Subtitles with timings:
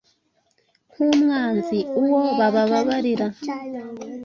[0.93, 3.27] Nk’umwanzi, uwo bababarira